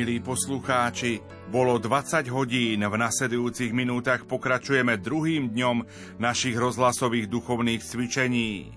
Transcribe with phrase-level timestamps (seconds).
[0.00, 1.20] Milí poslucháči,
[1.52, 5.84] bolo 20 hodín, v nasledujúcich minútach pokračujeme druhým dňom
[6.16, 8.72] našich rozhlasových duchovných cvičení.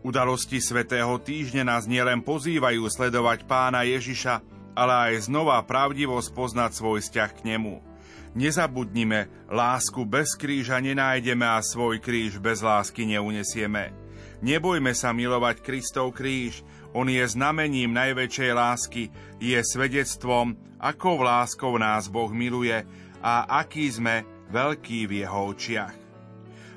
[0.00, 4.40] Udalosti Svetého týždňa nás nielen pozývajú sledovať pána Ježiša,
[4.72, 7.84] ale aj znova pravdivo spoznať svoj vzťah k nemu.
[8.32, 13.92] Nezabudnime, lásku bez kríža nenájdeme a svoj kríž bez lásky neunesieme.
[14.40, 16.64] Nebojme sa milovať Kristov kríž,
[16.96, 22.72] on je znamením najväčšej lásky, je svedectvom, akou láskou nás Boh miluje
[23.20, 25.96] a aký sme veľký v jeho očiach.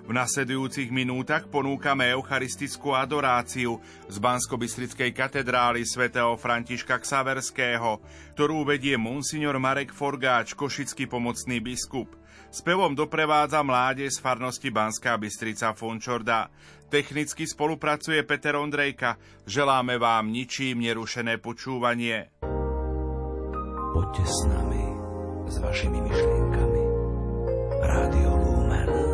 [0.03, 3.79] V nasledujúcich minútach ponúkame eucharistickú adoráciu
[4.11, 4.59] z bansko
[5.15, 8.03] katedrály svätého Františka Ksaverského,
[8.35, 12.18] ktorú vedie monsignor Marek Forgáč, košický pomocný biskup.
[12.49, 16.49] Spevom doprevádza mláde z farnosti Banská Bystrica Fončorda.
[16.89, 19.17] Technicky spolupracuje Peter Ondrejka.
[19.45, 22.33] Želáme vám ničím nerušené počúvanie.
[23.93, 24.85] Poďte s nami,
[25.45, 26.83] s vašimi myšlienkami.
[27.85, 29.08] Rádio Lumen.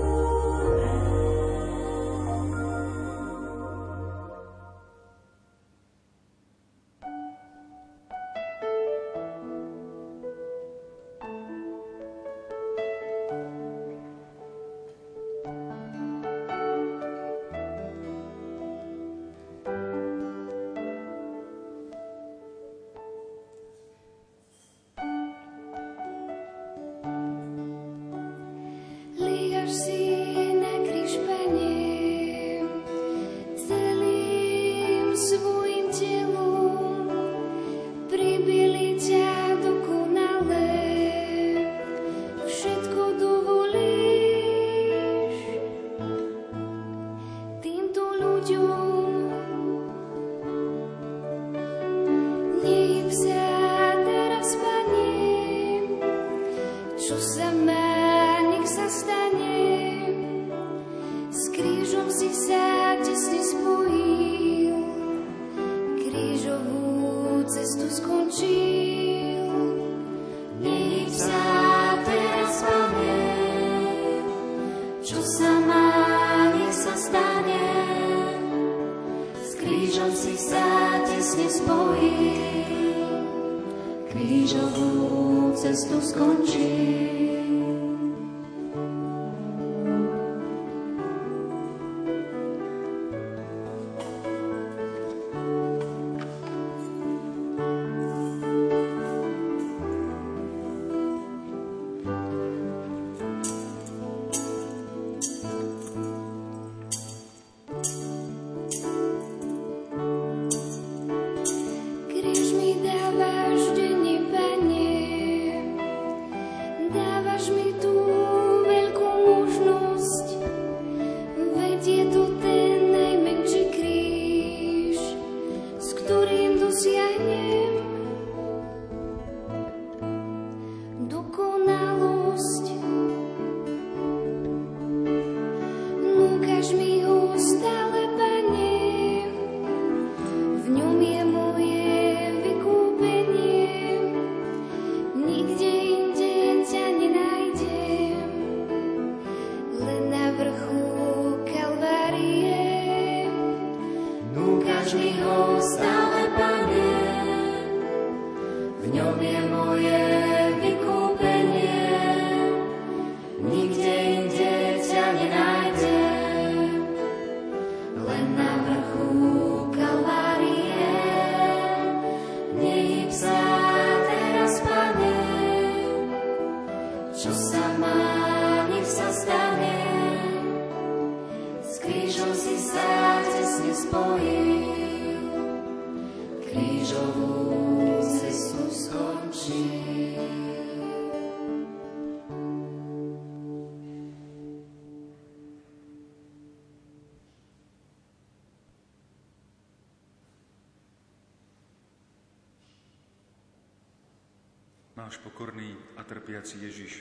[206.46, 206.94] A trpiaci Ježiš.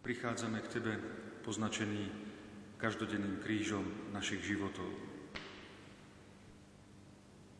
[0.00, 0.96] Prichádzame k Tebe
[1.44, 2.08] poznačený
[2.80, 3.84] každodenným krížom
[4.16, 4.88] našich životov.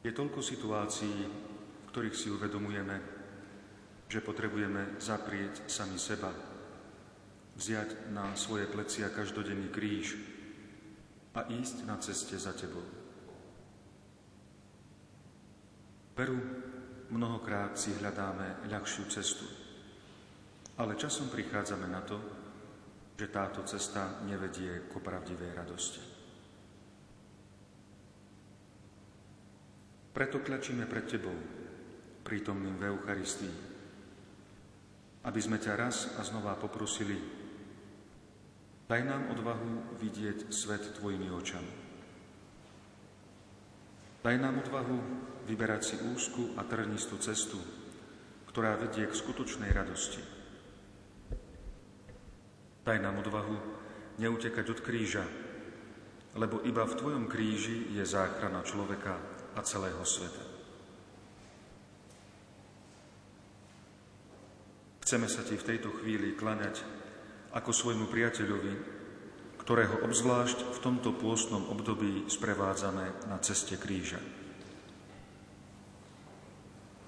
[0.00, 2.96] Je toľko situácií, v ktorých si uvedomujeme,
[4.08, 6.32] že potrebujeme zaprieť sami seba,
[7.52, 10.16] vziať na svoje plecia každodenný kríž
[11.36, 12.88] a ísť na ceste za Tebou.
[16.16, 16.40] Veru,
[17.12, 19.63] mnohokrát si hľadáme ľahšiu cestu.
[20.74, 22.18] Ale časom prichádzame na to,
[23.14, 26.02] že táto cesta nevedie k opravdivej radosti.
[30.10, 31.34] Preto klačíme pred Tebou,
[32.26, 33.54] prítomným v Eucharistii,
[35.26, 37.18] aby sme ťa raz a znova poprosili,
[38.90, 41.74] daj nám odvahu vidieť svet Tvojimi očami.
[44.26, 44.96] Daj nám odvahu
[45.46, 47.62] vyberať si úzku a trnistú cestu,
[48.50, 50.33] ktorá vedie k skutočnej radosti.
[52.84, 53.56] Daj nám odvahu
[54.20, 55.24] neutekať od kríža,
[56.36, 59.16] lebo iba v Tvojom kríži je záchrana človeka
[59.56, 60.44] a celého sveta.
[65.00, 66.84] Chceme sa Ti v tejto chvíli klaňať
[67.56, 68.74] ako svojmu priateľovi,
[69.64, 74.20] ktorého obzvlášť v tomto pôstnom období sprevádzame na ceste kríža.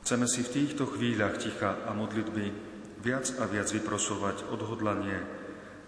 [0.06, 2.46] Chceme si v týchto chvíľach ticha a modlitby
[3.02, 5.18] viac a viac vyprosovať odhodlanie,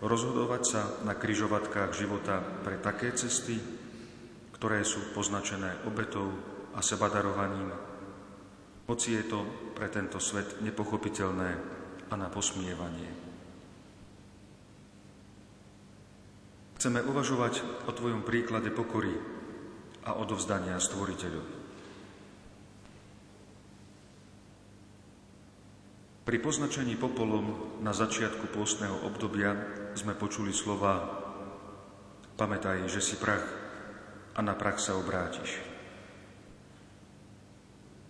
[0.02, 3.58] rozhodovať sa na kryžovatkách života pre také cesty,
[4.54, 6.30] ktoré sú poznačené obetou
[6.74, 7.70] a sebadarovaním,
[8.88, 9.44] hoci je to
[9.76, 11.50] pre tento svet nepochopiteľné
[12.08, 13.10] a na posmievanie.
[16.78, 19.12] Chceme uvažovať o Tvojom príklade pokory
[20.06, 21.67] a odovzdania Stvoriteľovi.
[26.28, 29.56] Pri poznačení popolom na začiatku pôstneho obdobia
[29.96, 31.24] sme počuli slova
[32.36, 33.48] Pamätaj, že si prach
[34.36, 35.56] a na prach sa obrátiš.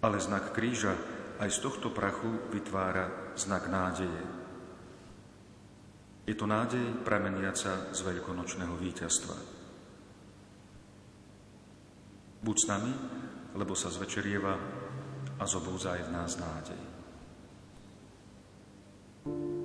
[0.02, 0.98] Ale znak kríža
[1.38, 4.22] aj z tohto prachu vytvára znak nádeje.
[6.26, 9.36] Je to nádej prameniaca z veľkonočného víťazstva.
[12.42, 12.92] Buď s nami,
[13.54, 14.58] lebo sa zvečerieva
[15.38, 16.87] a zobúza aj v nás nádej.
[19.28, 19.57] Moja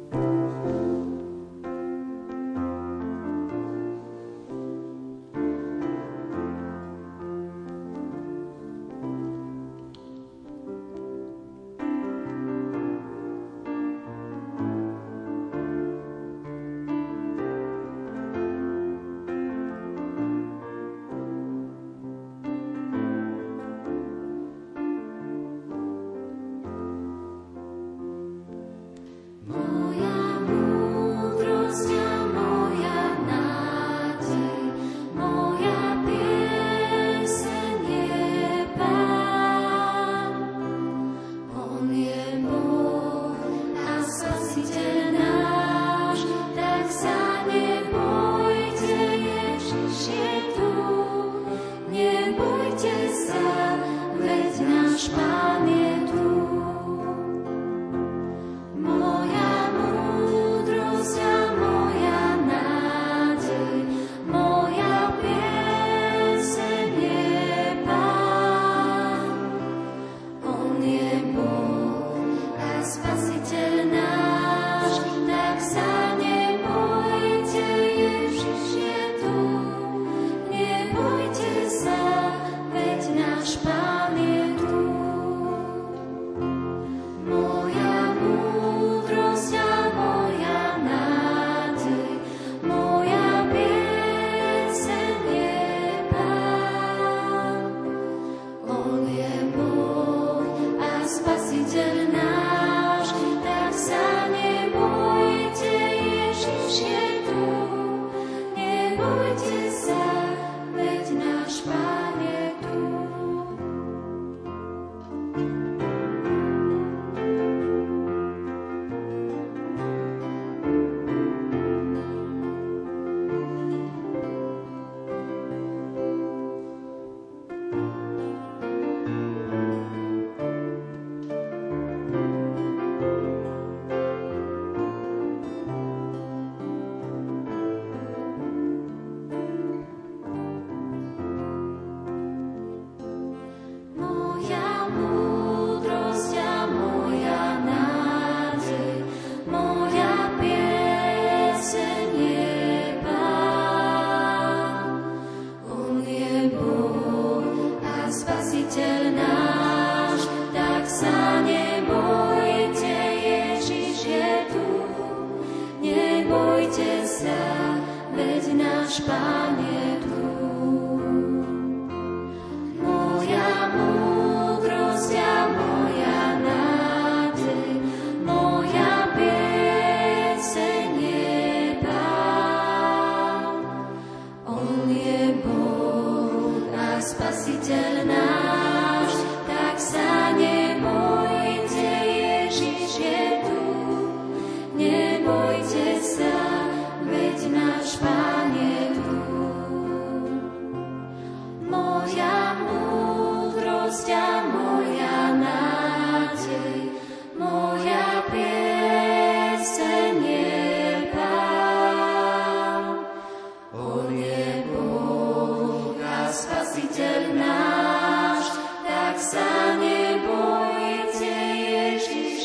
[218.85, 219.63] tak sa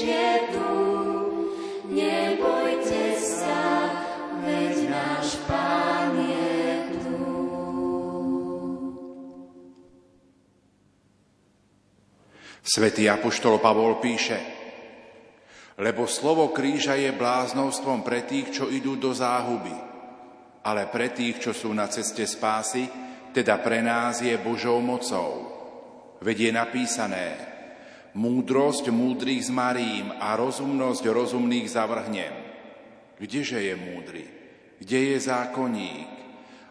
[0.09, 0.73] je tu.
[1.93, 3.62] Nebojte sa,
[4.40, 6.64] veď náš Pán je
[6.97, 7.21] tu.
[12.64, 14.40] Svetý Apoštol Pavol píše,
[15.81, 19.76] lebo slovo kríža je bláznovstvom pre tých, čo idú do záhuby,
[20.64, 25.47] ale pre tých, čo sú na ceste spásy, teda pre nás je Božou mocou.
[26.19, 27.29] Veď je napísané,
[28.19, 32.35] múdrosť múdrych zmarím a rozumnosť rozumných zavrhnem.
[33.19, 34.25] Kdeže je múdry?
[34.79, 36.11] Kde je zákonník?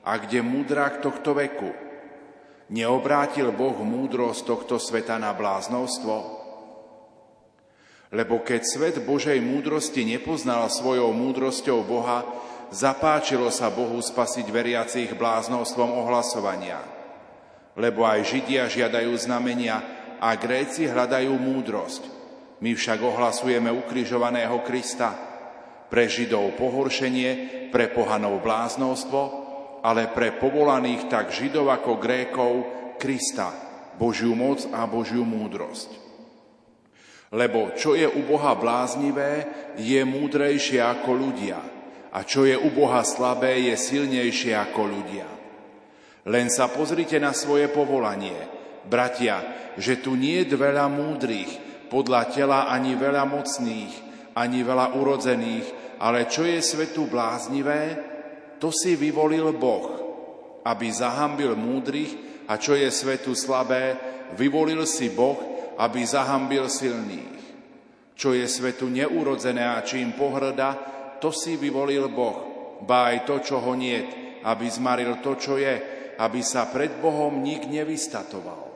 [0.08, 1.72] A kde múdrak tohto veku?
[2.72, 6.38] Neobrátil Boh múdrosť tohto sveta na bláznostvo?
[8.12, 12.24] Lebo keď svet Božej múdrosti nepoznal svojou múdrosťou Boha,
[12.72, 16.80] zapáčilo sa Bohu spasiť veriacich bláznovstvom ohlasovania.
[17.78, 19.78] Lebo aj Židia žiadajú znamenia
[20.18, 22.04] a Gréci hľadajú múdrosť.
[22.66, 25.14] My však ohlasujeme ukrižovaného Krista.
[25.88, 29.22] Pre Židov pohoršenie, pre pohanov bláznostvo,
[29.86, 32.54] ale pre povolaných tak Židov ako Grékov
[32.98, 33.54] Krista,
[33.96, 35.96] Božiu moc a Božiu múdrosť.
[37.32, 39.48] Lebo čo je u Boha bláznivé,
[39.80, 41.60] je múdrejšie ako ľudia,
[42.18, 45.30] a čo je u Boha slabé, je silnejšie ako ľudia.
[46.26, 48.34] Len sa pozrite na svoje povolanie,
[48.90, 51.54] bratia, že tu nie je veľa múdrych,
[51.94, 53.94] podľa tela ani veľa mocných,
[54.34, 55.68] ani veľa urodzených,
[56.02, 58.02] ale čo je svetu bláznivé,
[58.58, 59.86] to si vyvolil Boh,
[60.66, 62.18] aby zahambil múdrych
[62.50, 63.94] a čo je svetu slabé,
[64.34, 65.38] vyvolil si Boh,
[65.78, 67.38] aby zahambil silných.
[68.18, 72.38] Čo je svetu neurodzené a čím pohrda, to si vyvolil Boh,
[72.86, 75.76] ba aj to, čo ho niet, aby zmaril to, čo je,
[76.18, 78.68] aby sa pred Bohom nik nevystatoval.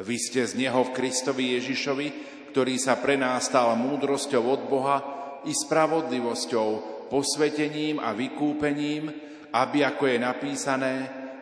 [0.00, 2.08] Vy ste z Neho v Kristovi Ježišovi,
[2.54, 4.96] ktorý sa pre nás stal múdrosťou od Boha
[5.44, 6.68] i spravodlivosťou,
[7.10, 9.10] posvetením a vykúpením,
[9.50, 10.94] aby, ako je napísané,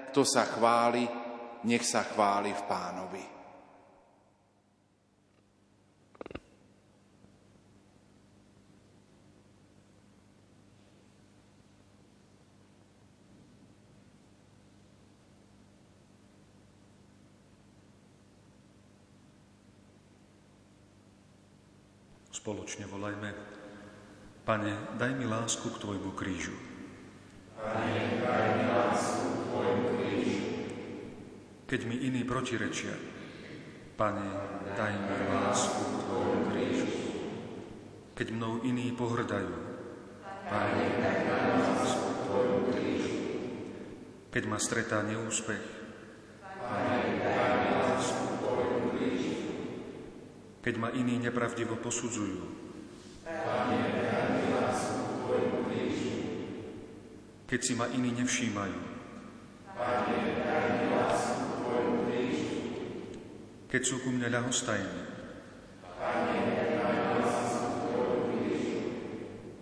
[0.09, 1.05] kto sa chváli,
[1.69, 3.25] nech sa chváli v pánovi.
[22.49, 23.29] Spoločne volajme
[24.49, 26.57] Pane, daj mi lásku k Tvojmu krížu.
[27.61, 30.41] Pane, daj mi lásku k Tvojmu krížu.
[31.69, 32.97] Keď mi iní protirečia,
[34.01, 34.33] Pane,
[34.81, 36.89] daj mi lásku k Tvojmu krížu.
[38.17, 39.53] Keď mnou iní pohrdajú,
[40.49, 43.17] Pane, daj mi lásku k Tvojmu krížu.
[44.33, 45.65] Keď ma stretá neúspech,
[46.65, 49.37] Pane, daj mi lásku k Tvojmu krížu.
[50.63, 52.43] Keď ma iní nepravdivo posudzujú,
[57.49, 58.81] keď si ma iní nevšímajú.
[63.69, 65.01] Keď sú ku mne ľahostajní.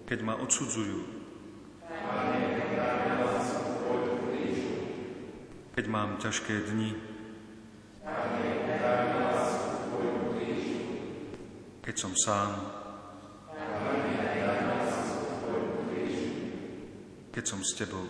[0.06, 0.98] Keď ma odsudzujú.
[5.74, 6.94] Keď mám ťažké dni.
[8.00, 10.78] Pane, daj mi lásku Tvojmu krížu.
[11.86, 12.50] Keď som sám.
[17.36, 18.08] keď som s Tebou.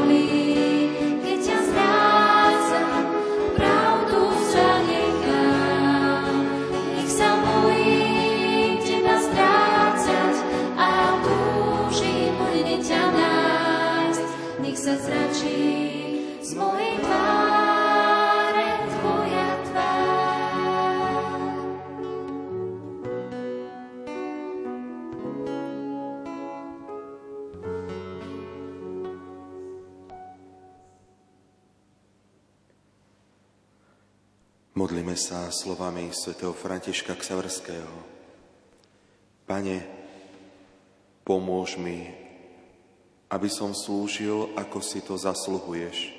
[0.00, 0.49] Modlíme
[35.20, 37.92] sa slovami svätého Františka Ksaverského.
[39.44, 39.84] Pane,
[41.20, 42.08] pomôž mi,
[43.28, 46.16] aby som slúžil, ako si to zasluhuješ.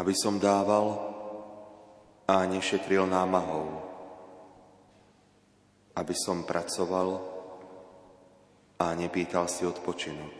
[0.00, 0.96] Aby som dával
[2.24, 3.84] a nešetril námahou.
[5.92, 7.20] Aby som pracoval
[8.80, 10.36] a nepýtal si odpočinok.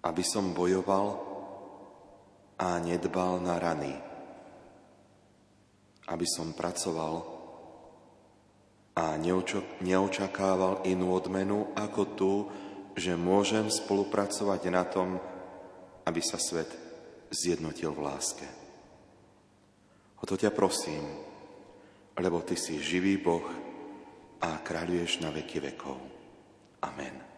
[0.00, 1.28] Aby som bojoval
[2.56, 4.09] a nedbal na rany.
[6.10, 7.40] Aby som pracoval
[8.98, 9.14] a
[9.80, 12.32] neočakával inú odmenu ako tú,
[12.98, 15.22] že môžem spolupracovať na tom,
[16.04, 16.68] aby sa svet
[17.30, 18.48] zjednotil v láske.
[20.20, 21.06] O to ťa prosím,
[22.18, 23.46] lebo Ty si živý Boh
[24.42, 25.96] a kráľuješ na veky vekov.
[26.84, 27.29] Amen.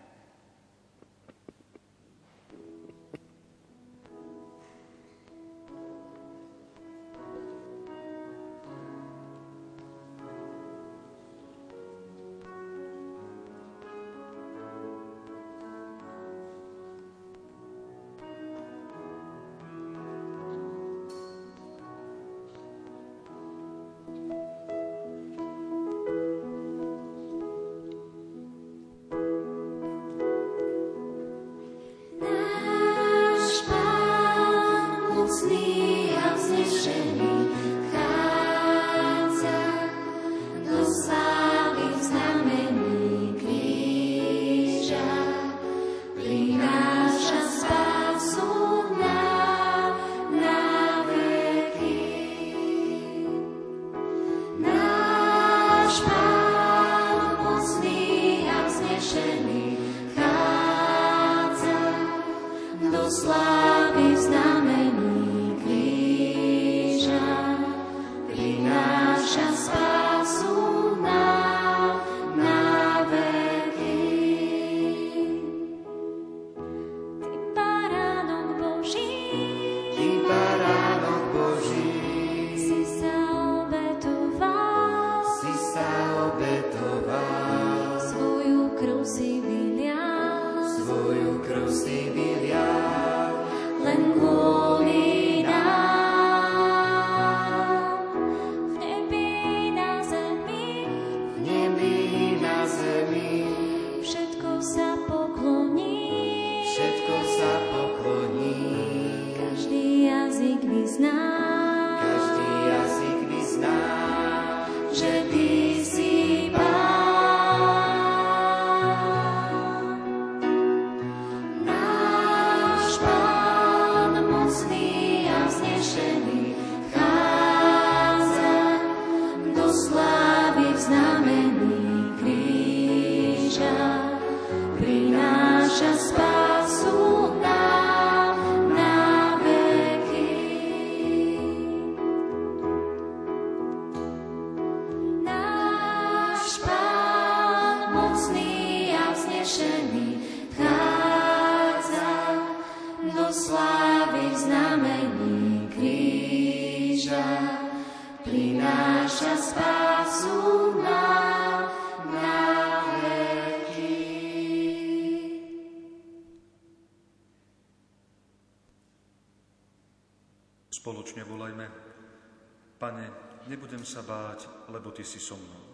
[173.83, 175.64] Nebudem sa báť, lebo Ty si so mnou.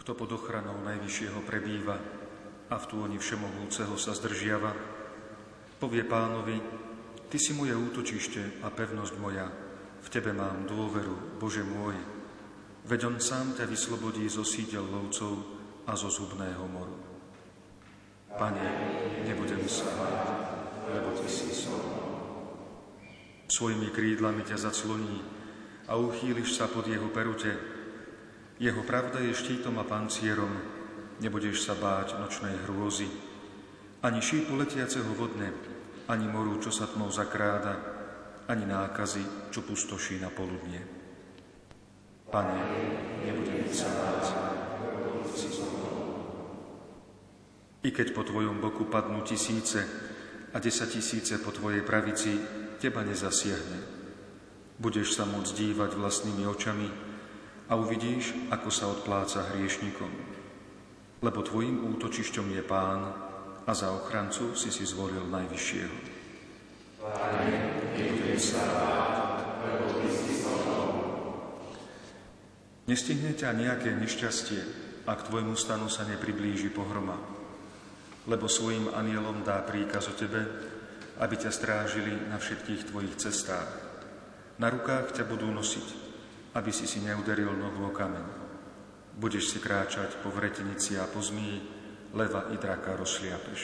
[0.00, 2.00] Kto pod ochranou Najvyššieho prebýva
[2.72, 4.72] a v túni Všemohúceho sa zdržiava,
[5.76, 6.56] povie pánovi,
[7.28, 9.52] Ty si moje útočište a pevnosť moja,
[10.00, 12.00] v Tebe mám dôveru, Bože môj.
[12.88, 15.36] Veď On sám ťa vyslobodí zo sídel lovcov
[15.84, 16.96] a zo zubného moru.
[18.40, 18.66] Pane,
[19.28, 20.39] nebudem sa báť,
[20.90, 21.74] lebo Ty si so
[23.50, 25.26] Svojimi krídlami ťa zacloní
[25.90, 27.50] a uchýliš sa pod jeho perute.
[28.62, 30.54] Jeho pravda je štítom a pancierom,
[31.18, 33.10] nebudeš sa báť nočnej hrôzy,
[34.06, 35.50] ani šípu letiaceho vodne,
[36.06, 37.74] ani moru, čo sa tmou zakráda,
[38.46, 40.86] ani nákazy, čo pustoší na poludnie.
[42.30, 42.62] Pane,
[43.26, 44.50] nebudem sa báť,
[47.80, 49.80] I keď po tvojom boku padnú tisíce
[50.50, 52.36] a desatisíce po tvojej pravici,
[52.82, 53.78] teba nezasiahne.
[54.80, 56.88] Budeš sa môcť dívať vlastnými očami
[57.68, 60.10] a uvidíš, ako sa odpláca hriešnikom.
[61.20, 63.00] Lebo tvojim útočišťom je Pán
[63.68, 65.96] a za ochrancu si si zvolil Najvyššieho.
[67.00, 67.56] Pane,
[68.40, 68.64] sa
[72.90, 74.60] Nestihne ťa nejaké nešťastie,
[75.06, 77.39] ak tvojmu stanu sa nepriblíži pohroma.
[78.30, 80.38] Lebo svojim anielom dá príkaz o tebe,
[81.18, 83.66] aby ťa strážili na všetkých tvojich cestách.
[84.62, 85.88] Na rukách ťa budú nosiť,
[86.54, 88.26] aby si si neuderil nohu o kameň.
[89.18, 91.58] Budeš si kráčať po vretenici a po zmii,
[92.14, 93.60] leva i draka rozšliapeš.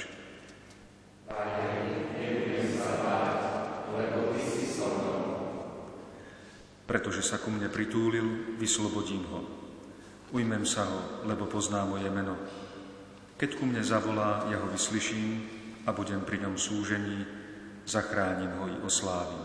[6.87, 9.41] Pretože sa ku mne pritúlil, vyslobodím ho.
[10.35, 12.35] Ujmem sa ho, lebo pozná moje meno.
[13.37, 15.45] Keď ku mne zavolá, ja ho vyslyším
[15.85, 17.29] a budem pri ňom súžení,
[17.85, 19.45] zachránim ho i oslávim.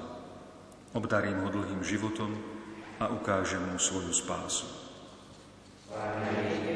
[0.95, 2.31] Obdarím ho dlhým životom
[3.03, 4.67] a ukážem mu svoju spásu.
[5.91, 6.70] Pane,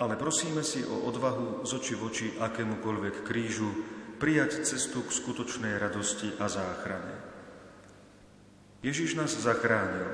[0.00, 3.68] ale prosíme si o odvahu z oči v oči akémukoľvek krížu
[4.16, 7.16] prijať cestu k skutočnej radosti a záchrane.
[8.80, 10.08] Ježiš nás zachránil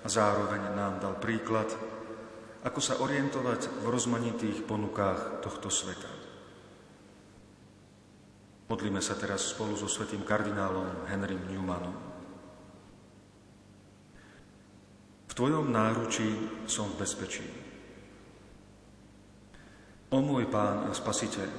[0.00, 1.68] a zároveň nám dal príklad,
[2.64, 6.08] ako sa orientovať v rozmanitých ponukách tohto sveta.
[8.72, 11.96] Modlíme sa teraz spolu so svetým kardinálom Henrym Newmanom.
[15.28, 16.28] V Tvojom náručí
[16.64, 17.69] som v bezpečí.
[20.10, 21.50] O môj Pán a Spasiteľ,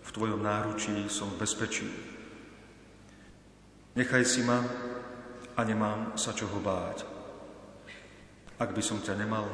[0.00, 1.84] v Tvojom náručí som v bezpečí.
[3.92, 4.64] Nechaj si ma
[5.52, 7.04] a nemám sa čoho báť.
[8.56, 9.44] Ak by som ťa nemal,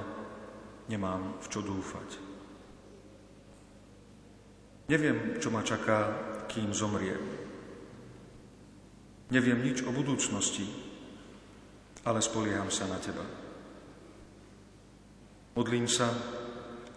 [0.87, 2.22] nemám v čo dúfať.
[4.87, 6.14] Neviem, čo ma čaká,
[6.46, 7.18] kým zomriem.
[9.35, 10.70] Neviem nič o budúcnosti,
[12.07, 13.27] ale spolieham sa na Teba.
[15.59, 16.14] Modlím sa,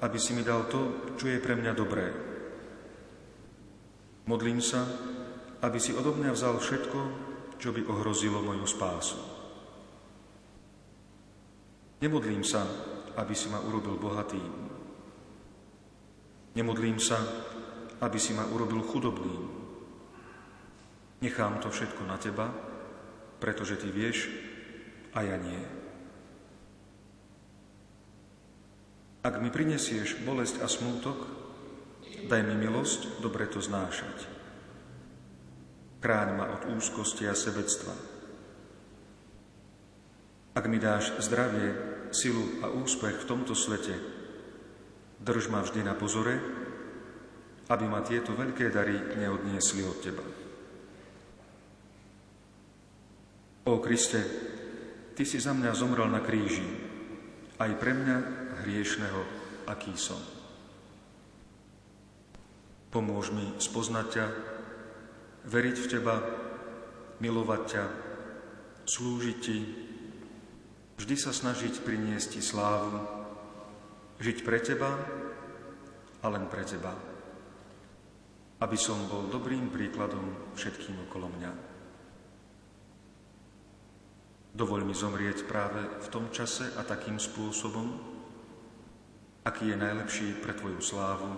[0.01, 2.07] aby si mi dal to, čo je pre mňa dobré.
[4.27, 4.83] Modlím sa,
[5.63, 6.99] aby si odo mňa vzal všetko,
[7.57, 9.17] čo by ohrozilo moju spásu.
[11.97, 12.61] Nemodlím sa,
[13.17, 14.53] aby si ma urobil bohatým.
[16.53, 17.17] Nemodlím sa,
[17.97, 19.43] aby si ma urobil chudobným.
[21.17, 22.53] Nechám to všetko na teba,
[23.41, 24.29] pretože ty vieš
[25.17, 25.76] a ja nie.
[29.27, 31.19] Ak mi prinesieš bolesť a smútok,
[32.31, 34.23] daj mi milosť dobre to znášať.
[35.99, 37.91] Kráň ma od úzkosti a sebectva.
[40.55, 41.75] Ak mi dáš zdravie,
[42.15, 43.99] silu a úspech v tomto svete,
[45.19, 46.39] drž ma vždy na pozore,
[47.67, 50.23] aby ma tieto veľké dary neodniesli od Teba.
[53.67, 54.23] O Kriste,
[55.19, 56.86] Ty si za mňa zomrel na kríži,
[57.57, 58.17] aj pre mňa
[58.63, 59.21] hriešného,
[59.65, 60.21] aký som.
[62.93, 64.25] Pomôž mi spoznať ťa,
[65.49, 66.15] veriť v Teba,
[67.19, 67.83] milovať ťa,
[68.87, 69.59] slúžiť Ti,
[71.01, 73.01] vždy sa snažiť priniesť Ti slávu,
[74.21, 74.91] žiť pre Teba
[76.21, 76.93] a len pre Teba,
[78.61, 81.66] aby som bol dobrým príkladom všetkým okolo mňa.
[84.57, 87.93] Dovoľ mi zomrieť práve v tom čase a takým spôsobom,
[89.45, 91.29] aký je najlepší pre Tvoju slávu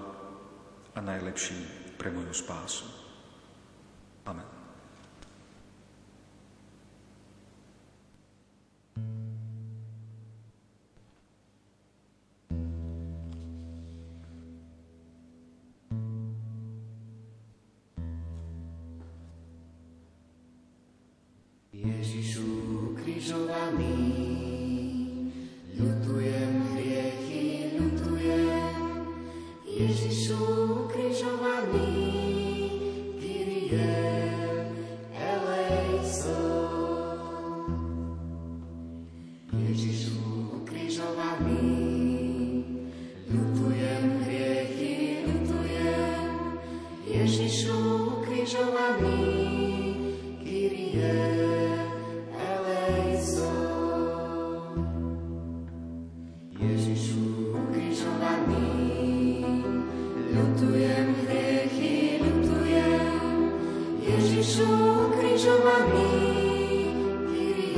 [0.95, 1.59] a najlepší
[1.99, 2.87] pre moju spásu.
[4.23, 4.58] Amen.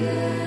[0.01, 0.40] Yeah.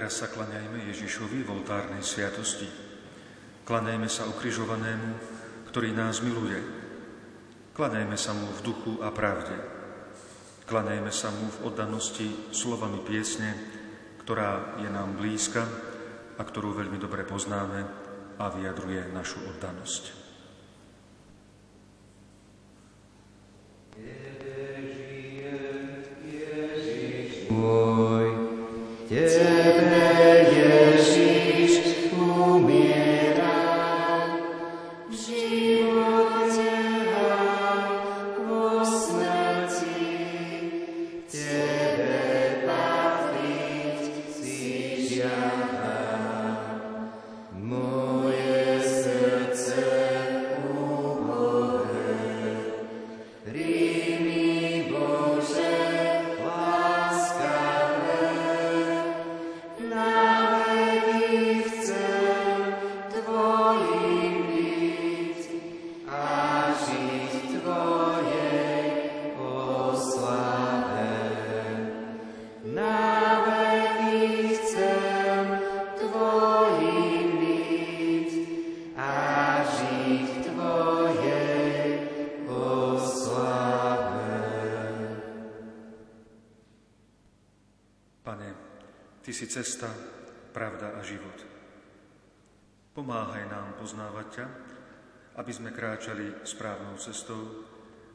[0.00, 2.64] Teraz sa klaňajme Ježišovi v oltárnej sviatosti.
[3.68, 5.12] Klaňajme sa ukrižovanému,
[5.68, 6.56] ktorý nás miluje.
[7.76, 9.52] Klaňajme sa mu v duchu a pravde.
[10.64, 13.52] Klaňajme sa mu v oddanosti slovami piesne,
[14.24, 15.68] ktorá je nám blízka
[16.40, 17.84] a ktorú veľmi dobre poznáme
[18.40, 20.19] a vyjadruje našu oddanosť.
[45.20, 45.59] Yeah.
[89.50, 89.90] Cesta,
[90.54, 91.34] pravda a život.
[92.94, 94.46] Pomáhaj nám poznávať ťa,
[95.42, 97.66] aby sme kráčali správnou cestou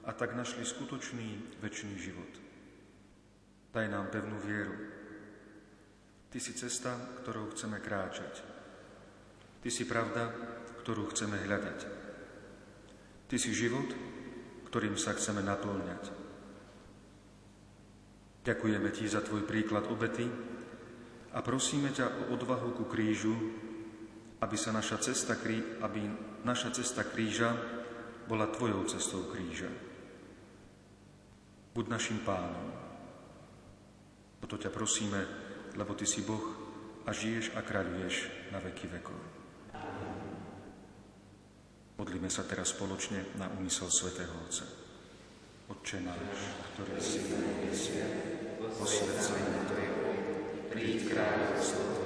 [0.07, 2.31] a tak našli skutočný väčší život.
[3.75, 4.79] Daj nám pevnú vieru.
[6.31, 8.39] Ty si cesta, ktorou chceme kráčať.
[9.59, 10.31] Ty si pravda,
[10.87, 11.79] ktorú chceme hľadať.
[13.27, 13.91] Ty si život,
[14.71, 16.03] ktorým sa chceme naplňať.
[18.47, 20.54] Ďakujeme Ti za Tvoj príklad obety,
[21.35, 23.35] a prosíme ťa o odvahu ku krížu,
[24.39, 25.35] aby, sa naša cesta,
[25.83, 26.01] aby
[26.47, 27.51] naša cesta kríža
[28.25, 29.67] bola Tvojou cestou kríža.
[31.75, 32.71] Buď našim pánom.
[34.39, 35.19] O to ťa prosíme,
[35.75, 36.55] lebo Ty si Boh
[37.03, 38.15] a žiješ a kráľuješ
[38.55, 39.19] na veky vekov.
[41.95, 44.67] Modlíme sa teraz spoločne na úmysel svätého Otca.
[45.71, 46.37] Otče náš,
[46.75, 48.03] ktorý si na nebesie,
[48.77, 49.33] posvedc sa
[49.65, 49.84] Tvoje
[50.75, 52.04] Crede, cravo,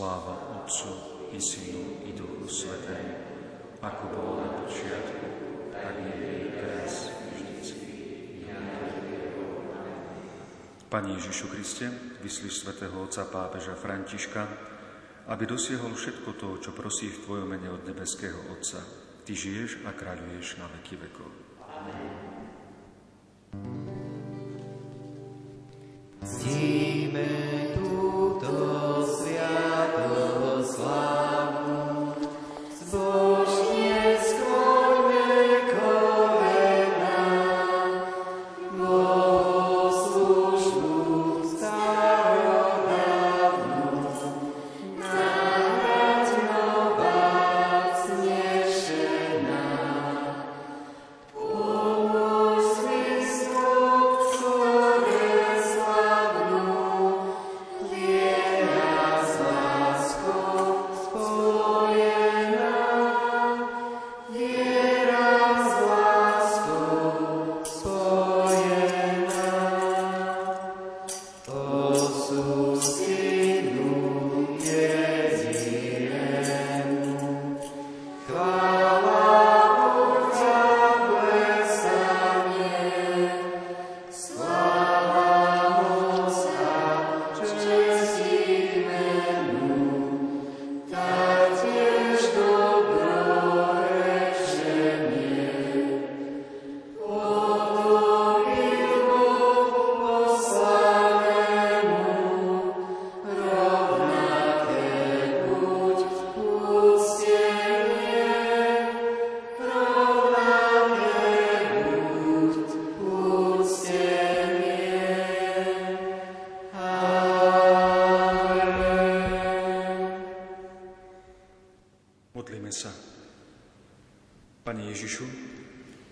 [0.00, 0.88] Sláva Otcu
[1.28, 3.20] i Synu i Duchu Svetému,
[3.84, 5.28] ako bolo na počiatku,
[5.76, 7.92] tak je teraz vždycky.
[10.88, 11.92] Pani Ježišu Kriste,
[12.24, 14.48] vyslíš svätého Otca pápeža Františka,
[15.28, 18.80] aby dosiahol všetko to, čo prosí v Tvojom mene od nebeského Otca.
[19.28, 21.29] Ty žiješ a kráľuješ na veky vekov.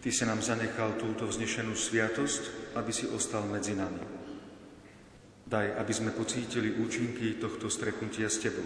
[0.09, 4.01] Ty si nám zanechal túto vznešenú sviatosť, aby si ostal medzi nami.
[5.45, 8.65] Daj, aby sme pocítili účinky tohto stretnutia s Tebou.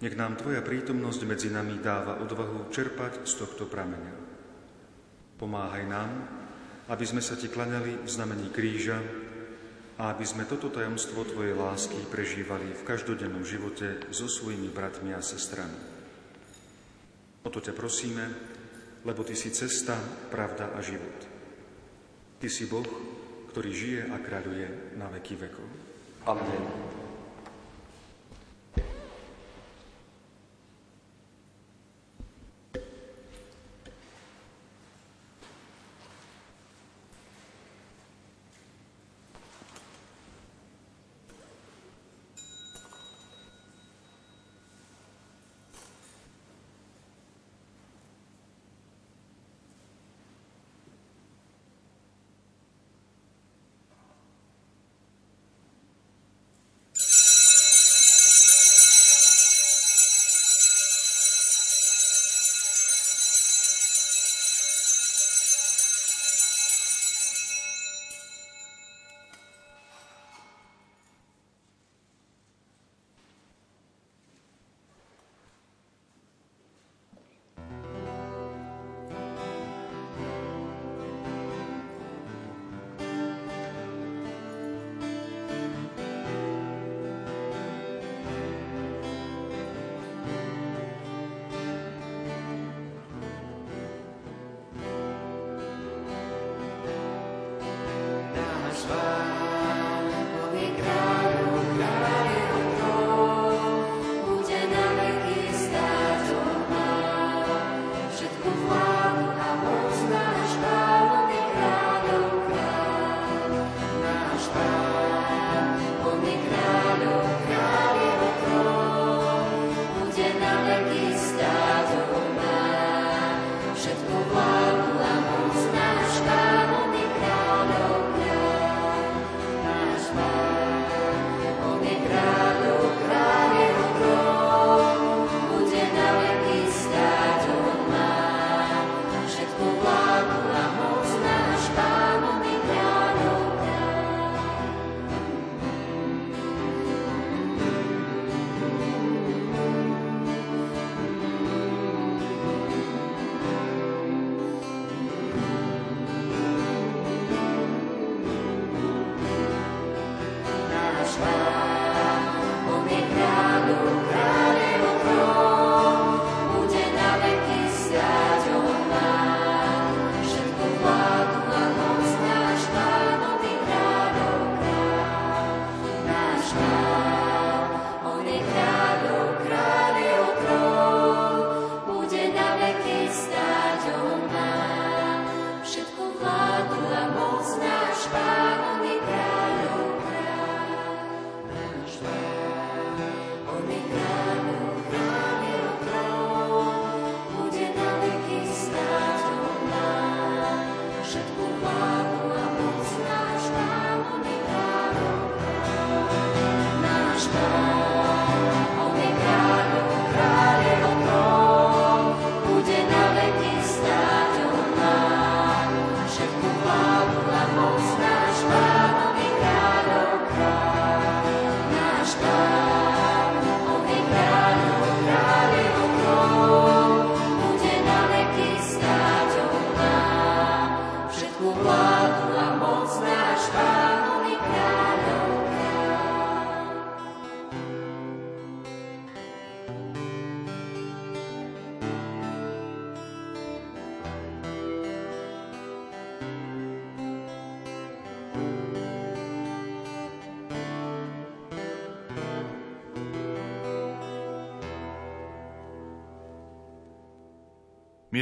[0.00, 4.16] Nech nám Tvoja prítomnosť medzi nami dáva odvahu čerpať z tohto prameňa.
[5.36, 6.10] Pomáhaj nám,
[6.88, 8.96] aby sme sa Ti klaňali v znamení kríža
[10.00, 15.20] a aby sme toto tajomstvo Tvojej lásky prežívali v každodennom živote so svojimi bratmi a
[15.20, 15.76] sestrami.
[17.44, 18.51] O to ťa prosíme,
[19.02, 19.98] lebo Ty si cesta,
[20.30, 21.18] pravda a život.
[22.38, 22.86] Ty si Boh,
[23.50, 25.66] ktorý žije a kráľuje na veky vekov.
[26.26, 26.91] Amen.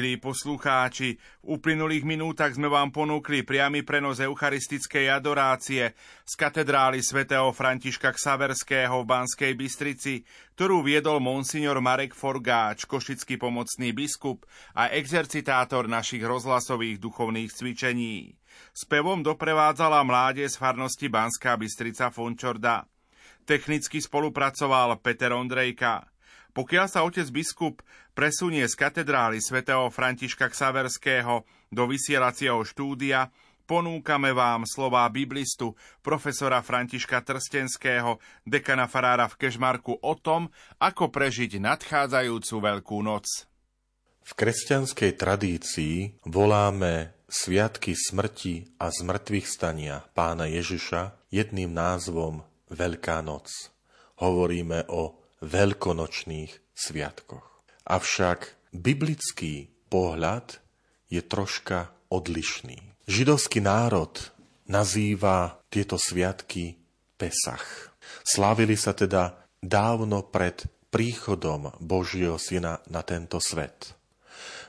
[0.01, 5.93] Milí poslucháči, v uplynulých minútach sme vám ponúkli priamy prenos eucharistickej adorácie
[6.25, 10.25] z katedrály svätého Františka Ksaverského v Banskej Bystrici,
[10.57, 18.41] ktorú viedol monsignor Marek Forgáč, košický pomocný biskup a exercitátor našich rozhlasových duchovných cvičení.
[18.73, 22.89] Spevom doprevádzala mláde z farnosti Banská Bystrica Fončorda.
[23.45, 26.10] Technicky spolupracoval Peter Ondrejka.
[26.51, 27.83] Pokiaľ sa otec biskup
[28.13, 33.31] presunie z katedrály svätého Františka Ksaverského do vysielacieho štúdia,
[33.71, 40.51] ponúkame vám slová biblistu profesora Františka Trstenského, dekana farára v Kežmarku o tom,
[40.83, 43.47] ako prežiť nadchádzajúcu Veľkú noc.
[44.27, 52.43] V kresťanskej tradícii voláme sviatky smrti a zmrtvých stania pána Ježiša jedným názvom
[52.75, 53.71] Veľká noc.
[54.19, 57.65] Hovoríme o veľkonočných sviatkoch.
[57.89, 60.61] Avšak biblický pohľad
[61.11, 62.79] je troška odlišný.
[63.11, 64.15] Židovský národ
[64.71, 66.79] nazýva tieto sviatky
[67.19, 67.91] Pesach.
[68.23, 70.63] Slávili sa teda dávno pred
[70.95, 73.99] príchodom Božieho Syna na tento svet.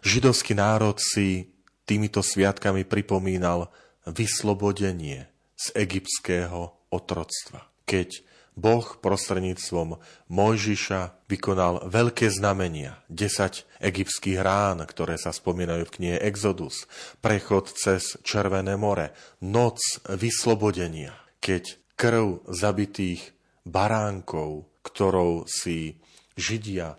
[0.01, 1.53] Židovský národ si
[1.85, 3.69] týmito sviatkami pripomínal
[4.09, 9.95] vyslobodenie z egyptského otroctva, keď Boh prostredníctvom
[10.27, 16.83] Mojžiša vykonal veľké znamenia, 10 egyptských rán, ktoré sa spomínajú v knihe Exodus,
[17.23, 19.15] prechod cez Červené more,
[19.47, 19.79] noc
[20.11, 23.31] vyslobodenia, keď krv zabitých
[23.63, 25.95] baránkov, ktorou si
[26.35, 26.97] Židia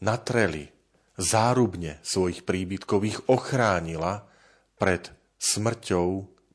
[0.00, 0.72] natreli
[1.20, 4.24] zárubne svojich príbytkov, ich ochránila
[4.80, 6.08] pred smrťou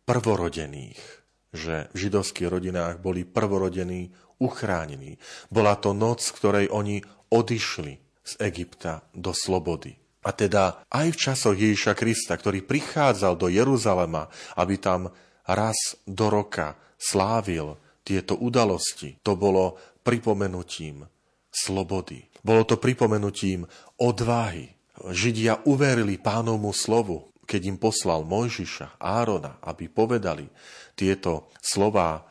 [0.05, 1.14] prvorodených
[1.55, 5.15] že v židovských rodinách boli prvorodení uchránení.
[5.47, 7.01] Bola to noc, ktorej oni
[7.31, 7.93] odišli
[8.25, 9.95] z Egypta do slobody.
[10.25, 14.27] A teda aj v časoch Ježiša Krista, ktorý prichádzal do Jeruzalema,
[14.57, 15.13] aby tam
[15.45, 15.77] raz
[16.09, 21.05] do roka slávil tieto udalosti, to bolo pripomenutím
[21.53, 22.25] slobody.
[22.41, 23.69] Bolo to pripomenutím
[24.01, 24.73] odvahy.
[24.95, 30.49] Židia uverili pánovmu slovu, keď im poslal Mojžiša, Árona, aby povedali
[30.95, 32.21] tieto slova e,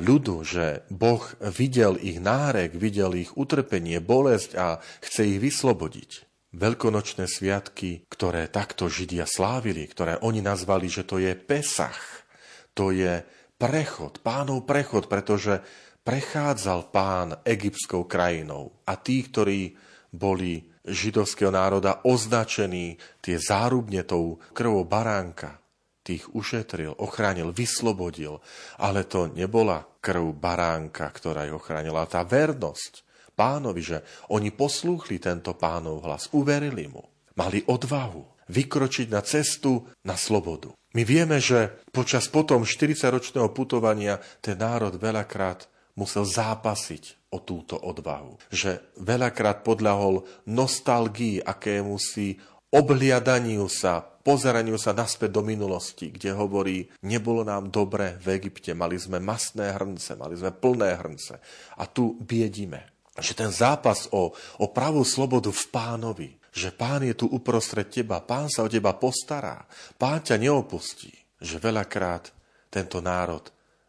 [0.00, 6.10] ľudu, že Boh videl ich nárek, videl ich utrpenie, bolesť a chce ich vyslobodiť.
[6.56, 12.24] Veľkonočné sviatky, ktoré takto Židia slávili, ktoré oni nazvali, že to je Pesach,
[12.72, 13.20] to je
[13.60, 15.60] prechod, pánov prechod, pretože
[16.00, 19.76] prechádzal pán egyptskou krajinou a tí, ktorí
[20.14, 25.58] boli židovského národa označení tie zárubne tou krvou baránka.
[26.06, 28.38] Tých ušetril, ochránil, vyslobodil.
[28.78, 32.06] Ale to nebola krv baránka, ktorá ich ochránila.
[32.06, 33.02] Tá vernosť
[33.34, 33.98] pánovi, že
[34.30, 37.02] oni poslúchli tento pánov hlas, uverili mu.
[37.34, 40.70] Mali odvahu vykročiť na cestu na slobodu.
[40.94, 45.66] My vieme, že počas potom 40-ročného putovania ten národ veľakrát
[45.98, 48.40] musel zápasiť o túto odvahu.
[48.48, 52.40] Že veľakrát podľahol nostalgii, akému si
[52.72, 58.98] obhliadaniu sa, pozeraniu sa naspäť do minulosti, kde hovorí, nebolo nám dobre v Egypte, mali
[58.98, 61.34] sme masné hrnce, mali sme plné hrnce
[61.78, 62.90] a tu biedime.
[63.16, 68.20] Že ten zápas o, o pravú slobodu v pánovi, že pán je tu uprostred teba,
[68.20, 69.64] pán sa o teba postará,
[69.96, 71.12] pán ťa neopustí.
[71.36, 72.32] Že veľakrát
[72.72, 73.44] tento národ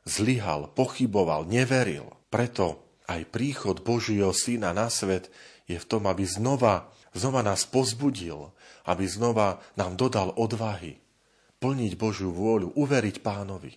[0.07, 2.07] zlyhal, pochyboval, neveril.
[2.32, 5.32] Preto aj príchod Božieho Syna na svet
[5.67, 8.53] je v tom, aby znova, znova nás pozbudil,
[8.86, 11.01] aby znova nám dodal odvahy
[11.57, 13.74] plniť Božiu vôľu, uveriť pánovi.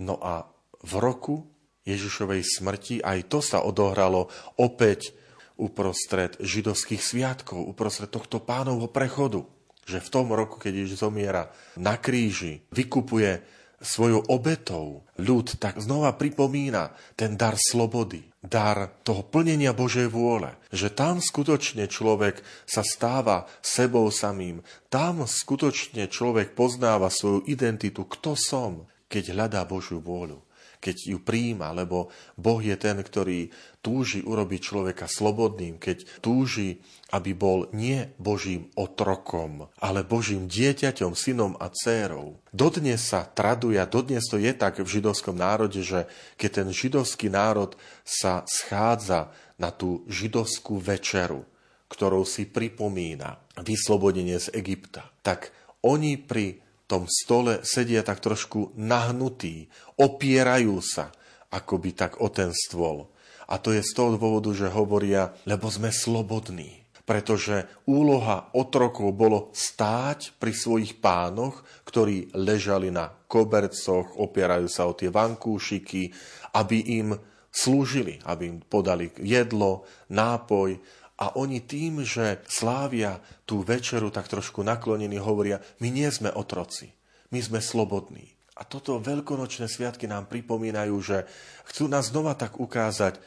[0.00, 0.48] No a
[0.80, 1.44] v roku
[1.84, 5.12] Ježišovej smrti aj to sa odohralo opäť
[5.58, 9.44] uprostred židovských sviatkov, uprostred tohto pánovho prechodu.
[9.88, 11.48] Že v tom roku, keď Ježiš zomiera
[11.80, 15.06] na kríži, vykupuje svojou obetou.
[15.18, 21.86] Ľud tak znova pripomína ten dar slobody, dar toho plnenia Božej vôle, že tam skutočne
[21.86, 29.62] človek sa stáva sebou samým, tam skutočne človek poznáva svoju identitu, kto som, keď hľadá
[29.66, 30.48] Božiu vôľu
[30.78, 32.06] keď ju príjma, lebo
[32.38, 33.50] Boh je ten, ktorý
[33.88, 41.56] túži urobiť človeka slobodným, keď túži, aby bol nie Božím otrokom, ale Božím dieťaťom, synom
[41.56, 42.36] a dcérou.
[42.52, 46.04] Dodnes sa traduje, dodnes to je tak v židovskom národe, že
[46.36, 51.48] keď ten židovský národ sa schádza na tú židovskú večeru,
[51.88, 55.48] ktorou si pripomína vyslobodenie z Egypta, tak
[55.80, 61.08] oni pri tom stole sedia tak trošku nahnutí, opierajú sa
[61.48, 63.08] akoby tak o ten stôl.
[63.48, 66.84] A to je z toho dôvodu, že hovoria, lebo sme slobodní.
[67.08, 74.92] Pretože úloha otrokov bolo stáť pri svojich pánoch, ktorí ležali na kobercoch, opierajú sa o
[74.92, 76.12] tie vankúšiky,
[76.52, 77.16] aby im
[77.48, 80.76] slúžili, aby im podali jedlo, nápoj
[81.18, 86.94] a oni tým, že slávia tú večeru tak trošku naklonení, hovoria, my nie sme otroci,
[87.34, 88.38] my sme slobodní.
[88.58, 91.26] A toto veľkonočné sviatky nám pripomínajú, že
[91.66, 93.18] chcú nás znova tak ukázať,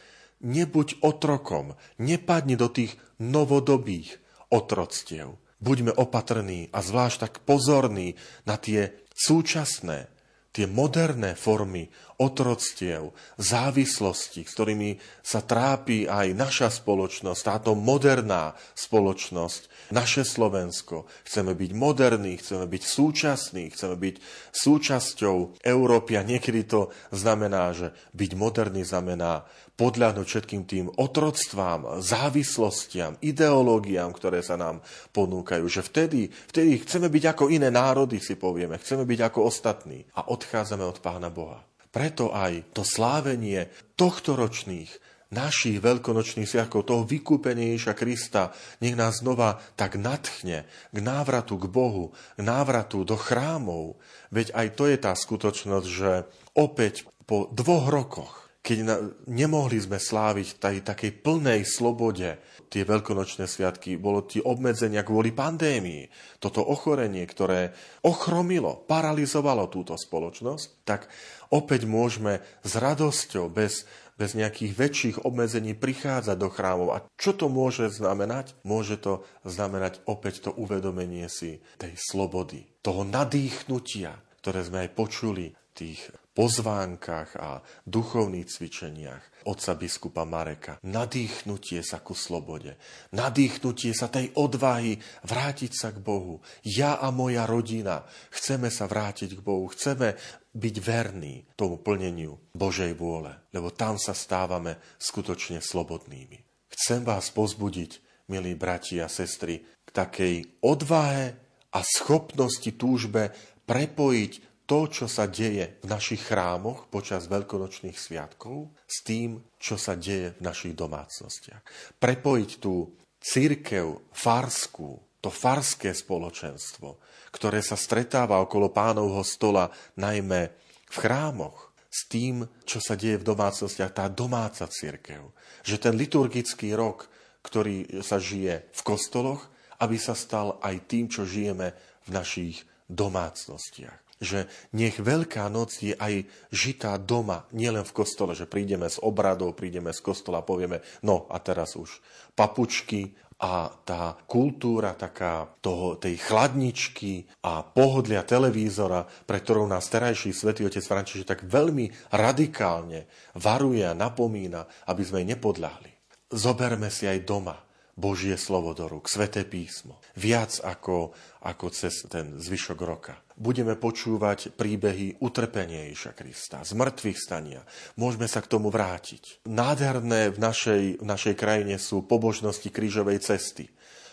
[0.42, 4.18] nebuď otrokom, nepadni do tých novodobých
[4.50, 5.38] otroctiev.
[5.62, 8.18] Buďme opatrní a zvlášť tak pozorní
[8.50, 10.10] na tie súčasné,
[10.52, 11.88] tie moderné formy
[12.20, 21.08] otroctiev, závislosti, s ktorými sa trápi aj naša spoločnosť, táto moderná spoločnosť, naše Slovensko.
[21.24, 24.16] Chceme byť moderní, chceme byť súčasní, chceme byť
[24.52, 29.48] súčasťou Európy a niekedy to znamená, že byť moderný znamená
[29.82, 35.66] podľahnuť všetkým tým otroctvám, závislostiam, ideológiám, ktoré sa nám ponúkajú.
[35.66, 38.78] Že vtedy, vtedy chceme byť ako iné národy, si povieme.
[38.78, 40.06] Chceme byť ako ostatní.
[40.14, 41.66] A odchádzame od Pána Boha.
[41.90, 48.52] Preto aj to slávenie tohto ročných našich veľkonočných sviatkov, toho vykúpenia Krista,
[48.84, 53.98] nech nás znova tak natchne k návratu k Bohu, k návratu do chrámov.
[54.30, 58.96] Veď aj to je tá skutočnosť, že opäť po dvoch rokoch keď na,
[59.26, 62.38] nemohli sme sláviť tej takej plnej slobode
[62.70, 66.08] tie veľkonočné sviatky, bolo tie obmedzenia kvôli pandémii,
[66.38, 67.74] toto ochorenie, ktoré
[68.06, 71.10] ochromilo, paralizovalo túto spoločnosť, tak
[71.50, 76.90] opäť môžeme s radosťou, bez, bez nejakých väčších obmedzení prichádzať do chrámov.
[76.94, 78.54] A čo to môže znamenať?
[78.62, 85.46] Môže to znamenať opäť to uvedomenie si tej slobody, toho nadýchnutia, ktoré sme aj počuli
[85.74, 90.78] tých pozvánkach a duchovných cvičeniach otca biskupa Mareka.
[90.86, 92.78] Nadýchnutie sa ku slobode.
[93.16, 96.40] Nadýchnutie sa tej odvahy vrátiť sa k Bohu.
[96.62, 99.66] Ja a moja rodina chceme sa vrátiť k Bohu.
[99.72, 100.18] Chceme
[100.52, 106.68] byť verní tomu plneniu Božej vôle, lebo tam sa stávame skutočne slobodnými.
[106.72, 108.00] Chcem vás pozbudiť,
[108.32, 111.36] milí bratia a sestry, k takej odvahe
[111.72, 113.32] a schopnosti túžbe
[113.64, 120.00] prepojiť to, čo sa deje v našich chrámoch počas veľkonočných sviatkov s tým, čo sa
[120.00, 121.60] deje v našich domácnostiach.
[122.00, 127.04] Prepojiť tú církev farskú, to farské spoločenstvo,
[127.36, 129.68] ktoré sa stretáva okolo pánovho stola,
[130.00, 130.56] najmä
[130.88, 135.36] v chrámoch, s tým, čo sa deje v domácnostiach, tá domáca církev.
[135.68, 137.12] Že ten liturgický rok,
[137.44, 139.52] ktorý sa žije v kostoloch,
[139.84, 141.76] aby sa stal aj tým, čo žijeme
[142.08, 144.46] v našich domácnostiach že
[144.78, 149.90] nech Veľká noc je aj žitá doma, nielen v kostole, že prídeme z obradov, prídeme
[149.90, 152.00] z kostola a povieme, no a teraz už
[152.38, 160.30] papučky a tá kultúra taká toho, tej chladničky a pohodlia televízora, pre ktorou nás terajší
[160.30, 163.10] svätý otec František tak veľmi radikálne
[163.42, 165.92] varuje a napomína, aby sme jej nepodľahli.
[166.30, 167.58] Zoberme si aj doma
[167.96, 170.00] Božie slovo do rúk, sveté písmo.
[170.16, 171.12] Viac ako,
[171.44, 173.20] ako cez ten zvyšok roka.
[173.36, 176.78] Budeme počúvať príbehy utrpenia Ježiša Krista, z
[177.18, 177.66] stania.
[177.98, 179.44] Môžeme sa k tomu vrátiť.
[179.50, 183.70] Nádherné v našej, v našej krajine sú pobožnosti krížovej cesty,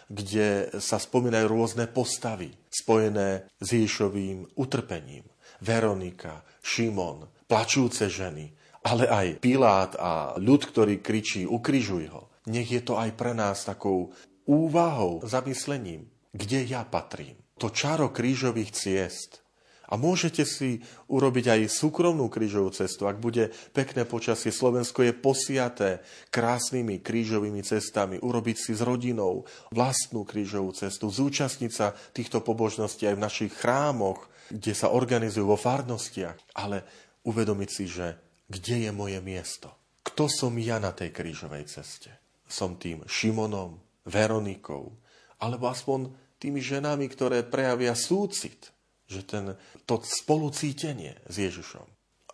[0.09, 5.29] kde sa spomínajú rôzne postavy spojené s Ježišovým utrpením.
[5.61, 8.49] Veronika, Šimon, plačúce ženy,
[8.89, 12.33] ale aj Pilát a ľud, ktorý kričí, ukrižuj ho.
[12.49, 14.11] Nech je to aj pre nás takou
[14.49, 17.37] úvahou, zamyslením, kde ja patrím.
[17.61, 19.45] To čaro krížových ciest.
[19.89, 23.09] A môžete si urobiť aj súkromnú krížovú cestu.
[23.09, 28.21] Ak bude pekné počasie, Slovensko je posiaté krásnymi krížovými cestami.
[28.21, 31.09] Urobiť si s rodinou vlastnú krížovú cestu.
[31.09, 36.85] Zúčastniť sa týchto pobožností aj v našich chrámoch, kde sa organizujú vo farnostiach, ale
[37.25, 38.07] uvedomiť si, že
[38.45, 39.73] kde je moje miesto.
[40.05, 42.28] Kto som ja na tej krížovej ceste?
[42.49, 43.79] Som tým Šimonom,
[44.09, 44.97] Veronikou,
[45.39, 48.73] alebo aspoň tými ženami, ktoré prejavia súcit,
[49.05, 51.85] že ten, to spolucítenie s Ježišom.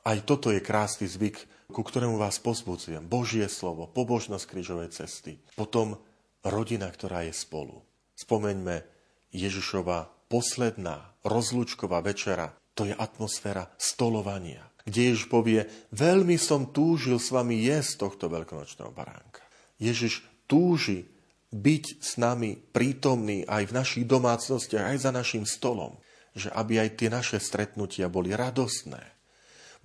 [0.05, 3.09] Aj toto je krásny zvyk, ku ktorému vás pozbudzujem.
[3.09, 5.41] Božie slovo, pobožnosť krížovej cesty.
[5.57, 5.97] Potom
[6.45, 7.83] rodina, ktorá je spolu.
[8.15, 8.85] Spomeňme
[9.33, 12.53] Ježišova posledná rozlúčková večera.
[12.77, 15.65] To je atmosféra stolovania kde Ježiš povie,
[15.97, 19.44] veľmi som túžil s vami jesť tohto veľkonočného baránka.
[19.79, 21.09] Ježiš túži
[21.55, 25.95] byť s nami prítomný aj v našich domácnostiach, aj za našim stolom.
[26.35, 29.15] Že aby aj tie naše stretnutia boli radostné,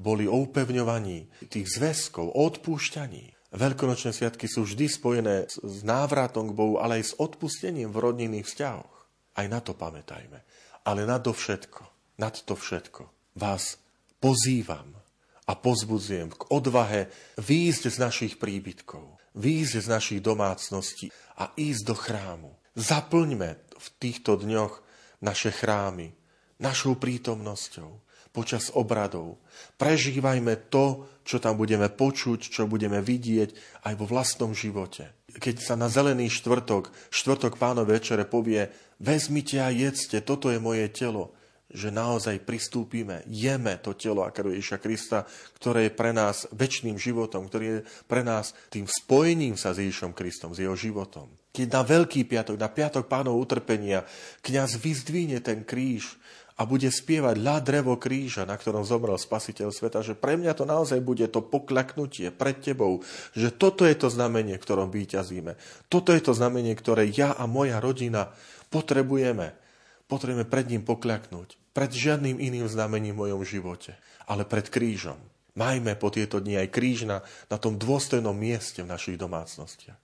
[0.01, 3.53] boli o upevňovaní tých zväzkov, o odpúšťaní.
[3.53, 8.49] Veľkonočné sviatky sú vždy spojené s návratom k Bohu, ale aj s odpustením v rodinných
[8.49, 8.95] vzťahoch.
[9.37, 10.41] Aj na to pamätajme.
[10.89, 11.85] Ale nad to všetko,
[12.17, 13.77] nad to všetko vás
[14.17, 14.97] pozývam
[15.45, 17.01] a pozbudzujem k odvahe
[17.37, 22.49] výjsť z našich príbytkov, výjsť z našich domácností a ísť do chrámu.
[22.79, 24.81] Zaplňme v týchto dňoch
[25.19, 26.15] naše chrámy
[26.59, 27.89] našou prítomnosťou
[28.29, 29.41] počas obradov.
[29.81, 35.11] Prežívajme to, čo tam budeme počuť, čo budeme vidieť aj vo vlastnom živote.
[35.29, 38.69] Keď sa na zelený štvrtok, štvrtok pánov večere povie,
[39.01, 41.33] vezmite a jedzte, toto je moje telo,
[41.69, 45.19] že naozaj pristúpime, jeme to telo a krv Ježiša Krista,
[45.61, 50.17] ktoré je pre nás väčšným životom, ktorý je pre nás tým spojením sa s Ježišom
[50.17, 51.29] Kristom, s jeho životom.
[51.53, 54.05] Keď na Veľký piatok, na piatok pánov utrpenia,
[54.41, 56.17] kňaz vyzdvihne ten kríž
[56.59, 60.67] a bude spievať La drevo kríža, na ktorom zomrel spasiteľ sveta, že pre mňa to
[60.67, 62.99] naozaj bude to poklaknutie pred tebou,
[63.31, 65.55] že toto je to znamenie, ktorom výťazíme.
[65.87, 68.35] Toto je to znamenie, ktoré ja a moja rodina
[68.67, 69.68] potrebujeme.
[70.09, 73.95] Potrebujeme pred ním pokľaknúť pred žiadnym iným znamením v mojom živote,
[74.27, 75.15] ale pred krížom.
[75.55, 79.95] Majme po tieto dni aj kríž na, na tom dôstojnom mieste v našich domácnostiach.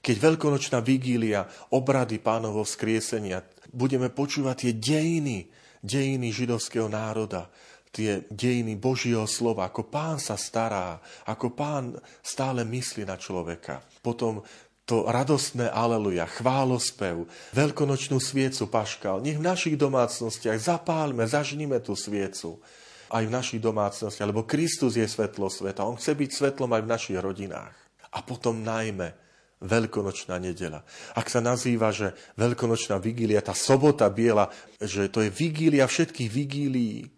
[0.00, 3.42] Keď veľkonočná vigília, obrady pánovo vzkriesenia,
[3.74, 5.50] budeme počúvať tie dejiny,
[5.84, 7.50] dejiny židovského národa,
[7.90, 13.82] tie dejiny Božieho slova, ako pán sa stará, ako pán stále myslí na človeka.
[13.98, 14.46] Potom
[14.90, 17.22] to radostné aleluja, chválospev,
[17.54, 19.22] veľkonočnú sviecu paškal.
[19.22, 22.58] Nech v našich domácnostiach zapálme, zažnime tú sviecu
[23.06, 25.86] aj v našich domácnostiach, lebo Kristus je svetlo sveta.
[25.86, 27.74] On chce byť svetlom aj v našich rodinách.
[28.10, 29.14] A potom najmä
[29.60, 30.80] Veľkonočná nedela.
[31.12, 34.48] Ak sa nazýva, že Veľkonočná vigília, tá sobota biela,
[34.80, 37.12] že to je vigília všetkých vigílií,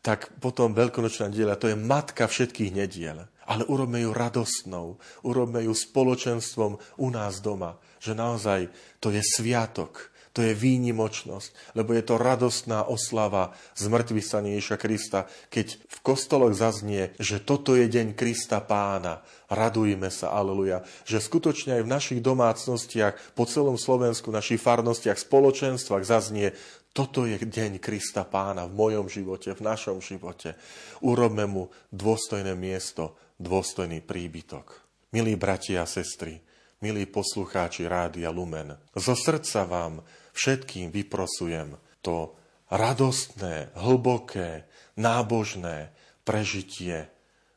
[0.00, 5.72] tak potom Veľkonočná nedela, to je matka všetkých nediel ale urobme ju radostnou, urobme ju
[5.72, 8.68] spoločenstvom u nás doma, že naozaj
[9.00, 15.26] to je sviatok, to je výnimočnosť, lebo je to radostná oslava zmrtvý stania Ježa Krista,
[15.50, 19.26] keď v kostoloch zaznie, že toto je deň Krista pána.
[19.50, 25.18] Radujme sa, aleluja, že skutočne aj v našich domácnostiach, po celom Slovensku, v našich farnostiach,
[25.18, 26.54] spoločenstvách zaznie,
[26.94, 30.54] toto je deň Krista pána v mojom živote, v našom živote.
[31.02, 34.84] Urobme mu dôstojné miesto dôstojný príbytok.
[35.14, 36.42] Milí bratia a sestry,
[36.84, 40.04] milí poslucháči Rádia Lumen, zo srdca vám
[40.36, 42.36] všetkým vyprosujem to
[42.68, 44.68] radostné, hlboké,
[45.00, 45.90] nábožné
[46.22, 47.08] prežitie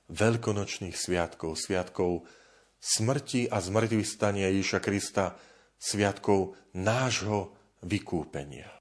[0.08, 2.24] veľkonočných sviatkov, sviatkov
[2.82, 5.38] smrti a zmrtvých stania Ježiša Krista,
[5.78, 7.54] sviatkov nášho
[7.86, 8.81] vykúpenia.